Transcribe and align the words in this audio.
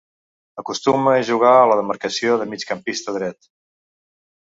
Acostuma 0.61 1.11
a 1.17 1.27
jugar 1.27 1.53
a 1.59 1.69
la 1.73 1.77
demarcació 1.81 2.41
de 2.43 2.51
migcampista 2.55 3.19
dret. 3.23 3.51